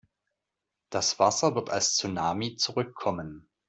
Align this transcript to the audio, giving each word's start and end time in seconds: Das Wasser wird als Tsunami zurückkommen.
Das 0.89 1.19
Wasser 1.19 1.53
wird 1.53 1.69
als 1.69 1.93
Tsunami 1.93 2.55
zurückkommen. 2.55 3.47